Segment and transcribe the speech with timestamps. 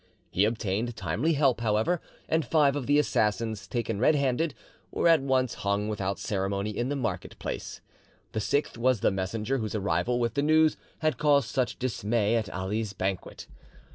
[0.31, 4.55] He obtained timely help, however, and five of the assassins, taken red handed,
[4.89, 7.81] were at once hung without ceremony in the market place.
[8.31, 12.49] The sixth was the messenger whose arrival with the news had caused such dismay at
[12.49, 13.45] Ali's banquet.